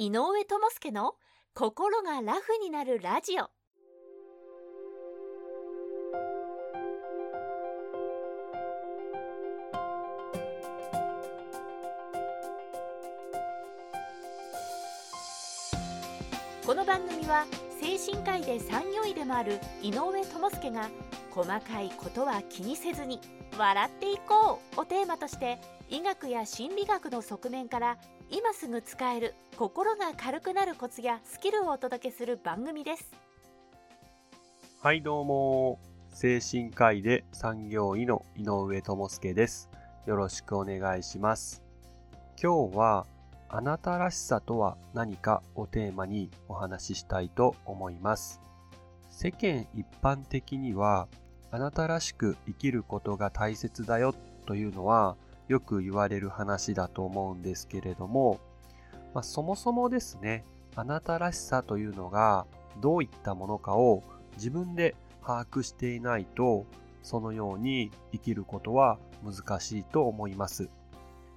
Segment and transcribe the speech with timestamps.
[0.00, 1.16] 井上智介の
[1.54, 3.50] 心がラフになるラジオ。
[16.64, 17.44] この番組は
[17.80, 20.88] 精神科医で産業医でもある井上智介が
[21.32, 23.20] 細かいことは気にせずに
[23.58, 25.58] 笑っていこうをテーマとして
[25.90, 27.98] 医学や心理学の側面から
[28.30, 33.10] 今すぐ使える心が軽くなるコツやスキルをお届けする番組です。
[34.80, 35.80] はいどうも
[36.10, 39.68] 精神科医で産業医の井上智介です。
[40.06, 41.64] よろしくお願いします。
[42.40, 43.06] 今日は
[43.48, 48.40] あなたらしさとは何かをテーマにお話ししたいと思います。
[49.10, 51.08] 世間一般的には
[51.50, 54.14] あなたらしく生きることが大切だよ
[54.46, 55.16] というのは
[55.48, 58.38] よく言われる話だと思うんですけれども、
[59.14, 60.44] まあ、そもそもですね、
[60.76, 62.46] あなたらしさというのが
[62.80, 64.02] どういったものかを
[64.36, 66.66] 自分で把握していないと、
[67.02, 70.68] そのように生きることは難しいと思います。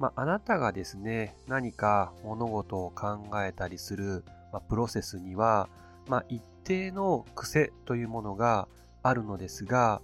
[0.00, 5.68] まあ、あなたがですね、何か物事を考えたりする、まあ、プロセスには、
[6.08, 8.66] まあ、一定の癖というものが
[9.02, 10.00] あるのですが、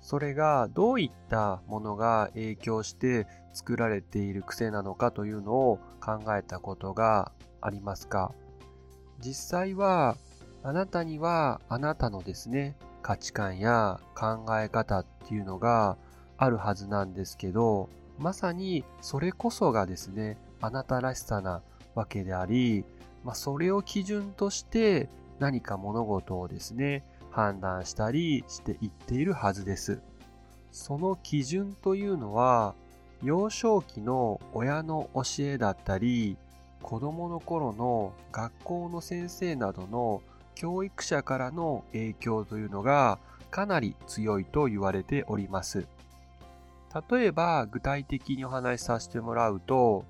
[0.00, 8.32] それがどういったものが影響して作られている癖なのかというのを考えたことがありますか？
[9.18, 10.16] 実際は
[10.62, 15.96] あなたにはあなたのですね価値観や考え方っていうのが
[16.36, 21.62] あるはずなんですけどまさにそれこそがですねあなたらしさな
[21.94, 22.84] わけであり、
[23.24, 27.04] まあ、それを基準として何か物事をですね
[27.36, 30.00] 判断したりしていっているはずです。
[30.72, 32.74] その基準というのは、
[33.22, 36.38] 幼少期の親の教えだったり、
[36.80, 40.22] 子供の頃の学校の先生などの
[40.54, 43.18] 教育者からの影響というのが
[43.50, 45.86] かなり強いと言われております。
[47.10, 50.06] 例えば具体的にお話しさせてもらうと、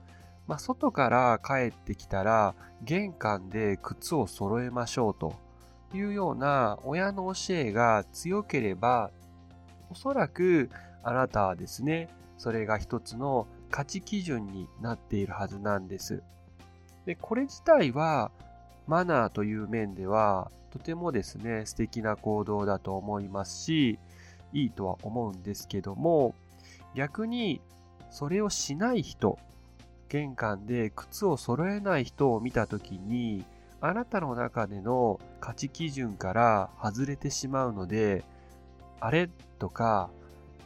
[0.46, 5.45] まあ、外から帰ってきたら玄関で靴を揃えましょうと
[5.94, 9.10] いうような親の教えが強ければ、
[9.90, 10.70] おそらく
[11.02, 12.08] あなたはですね、
[12.38, 16.22] それが一つの価値基準になっているはずなんです。
[17.04, 18.30] で、これ自体は
[18.86, 23.98] マナーという面ではとてもですね、素敵な行動だと思いますし、
[24.52, 26.34] いいとは思うんですけども、
[26.94, 27.60] 逆に
[28.10, 29.38] それをしない人、
[30.08, 33.44] 玄関で靴を揃えない人を見たときに、
[33.88, 38.24] あなたの中での価値基準から外れてしまうので、
[38.98, 39.30] あれ
[39.60, 40.10] とか、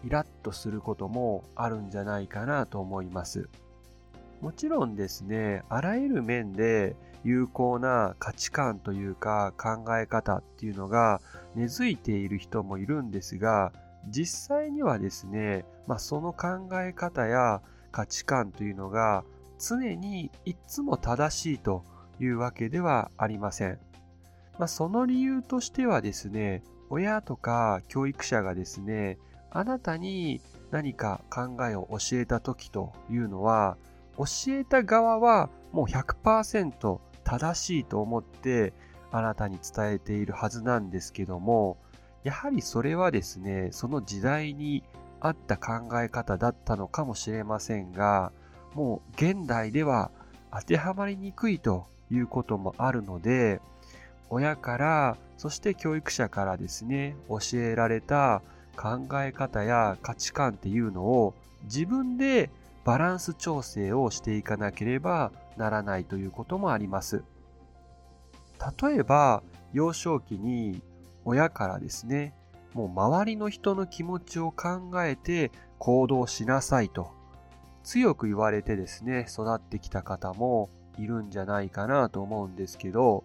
[0.02, 3.50] イラッとすることもあるんじゃないかなと思います。
[4.40, 11.20] もちろんですね、あらゆる面で有効な価値観というか考え方っていうのが
[11.54, 13.70] 根付いている人もいるんですが、
[14.08, 17.60] 実際にはですね、まあ、その考え方や
[17.92, 19.24] 価値観というのが
[19.58, 21.84] 常にいつも正しいと
[22.20, 23.78] いうわけではありません。
[24.58, 29.18] まあ、その理由としてはですね、親とか教育者がですね、
[29.50, 33.76] あなたに何か考えを教えた時というのは、
[34.18, 38.72] 教えた側はもう100%正しいと思って
[39.12, 41.78] あなたに伝えているはずなんですけども、
[42.22, 44.84] やはりそれはですね、その時代に
[45.20, 48.32] 合った考え方だったのかもしれませんが、
[48.74, 50.10] もう現代では
[50.52, 53.60] 当てはまりにくいということもあるので、
[54.28, 58.42] 親から、そして教育者からですね、教えられた
[58.76, 61.34] 考え方や価値観っていうのを
[61.64, 62.50] 自分で
[62.84, 67.24] バランス調整をしていかなければならないということもあります。
[68.82, 69.42] 例えば、
[69.72, 70.82] 幼少期に
[71.24, 72.34] 親からですね、
[72.74, 77.10] もう周りの人の気持ちを考えて行動しなさいと
[77.82, 80.68] 強く言われてですね、育ってきた方も
[81.02, 83.24] いるんじゃないかなと思うんですけど、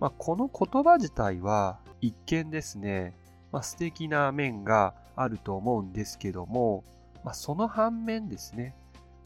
[0.00, 3.14] まあ、この言葉自体は一見ですね、
[3.52, 6.84] まあ、素敵な面があると思うんですけども、
[7.24, 8.74] まあ、その反面ですね、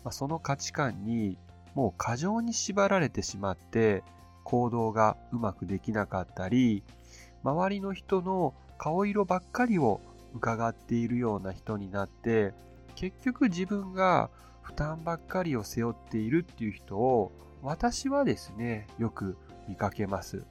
[0.05, 1.39] まあ、その価値観に
[1.75, 4.03] もう過剰に縛られてしまって
[4.45, 6.83] 行動がうまくできなかったり、
[7.43, 10.01] 周りの人の顔色ばっかりを
[10.35, 12.55] 伺っているような人になって、
[12.95, 14.31] 結局自分が
[14.63, 17.33] 負担ばっかりを背負っているっていう人を
[17.67, 19.37] 私はですね、よく
[19.67, 20.45] 見かけます。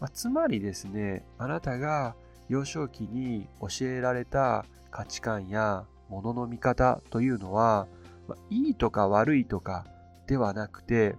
[0.00, 2.16] まあ、つまりですね、あなたが
[2.48, 7.86] 幼少期に教えられた価値観や物の見方というのは、
[8.26, 9.86] まあ、いいとか悪いとか
[10.26, 11.14] ではなくて、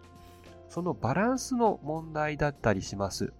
[0.68, 3.31] そのバランスの問題だったりします。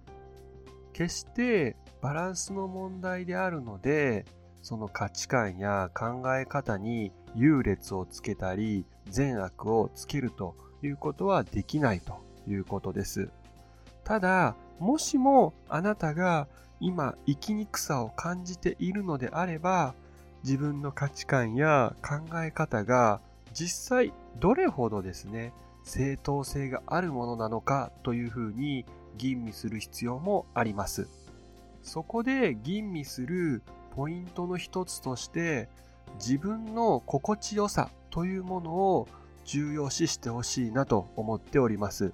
[0.94, 4.24] 決してバランスの問題であるので、
[4.62, 13.28] その価値観や考え方に優劣をつけたり善悪をつけるということはできないということです。
[14.04, 16.46] ただ、もしもあなたが
[16.80, 19.94] 今生きにくさを感じているのであれば、
[20.42, 23.20] 自分の価値観や考え方が
[23.54, 25.52] 実際どれほどですね、
[25.84, 28.84] 正当性があるものなのかというふうに
[29.16, 31.08] 吟味する必要もあります。
[31.82, 33.62] そこで吟味する
[33.94, 35.68] ポイントの一つとして
[36.16, 39.08] 自分の心地よさというものを
[39.44, 42.12] 重要視してほしいなと思っております。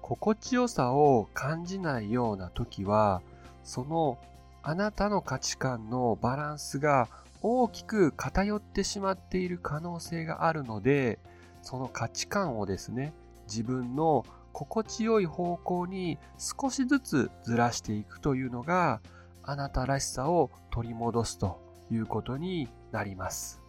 [0.00, 3.22] 心地よさを感じないような時は、
[3.62, 4.18] その
[4.62, 7.08] あなたの価値観のバランスが
[7.42, 11.18] 大きく偏ってしまっている可能性があるので、
[11.62, 13.14] その価値観をですね、
[13.48, 19.00] 自分の心地よい方向に少しずつずらしていくというのが、
[19.42, 21.60] あなたらしさを取り戻すと
[21.90, 23.61] いうことになります。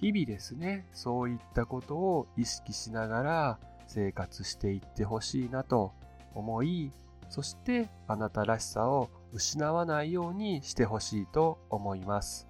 [0.00, 5.92] 日々ですね、そういったことを意識しながら生活していってほしいなと
[6.34, 6.90] 思い、
[7.28, 12.48] そしてあなたらしさを失わないようにしてほしいと思います。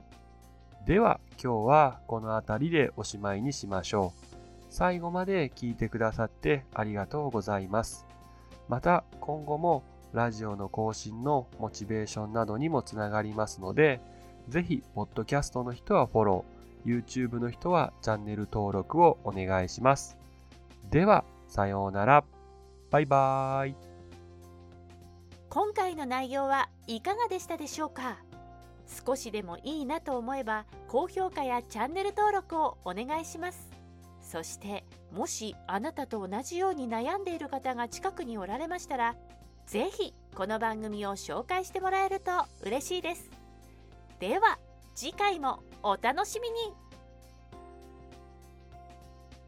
[0.86, 4.36] では今日はこの辺りでおしまいにしましょう。
[4.70, 8.06] 最後まで聞いてくださってありがとうございます。
[8.68, 9.82] また今後も
[10.12, 14.00] ラジオの更新のモチベーションなどにもつながりますので、
[14.48, 20.16] ぜひ、ポッドキャストの人はフォロー、YouTube の人はチャンネル登録をお願いします。
[20.90, 22.24] では、さようなら。
[22.90, 23.74] バイバーイ。
[25.48, 28.18] 今回の内容はいかがでしたでしょうか？
[29.06, 33.70] 少しでもいいなと思えば高評価やチャンネル登録をお願いします
[34.20, 39.14] そしてもしあなたと同じように悩んでいる方が近くにおられましたら
[39.66, 42.32] ぜひこの番組を紹介してもらえると
[42.64, 43.30] 嬉しいです
[44.18, 44.58] では
[45.00, 46.74] 次回もお楽しみに。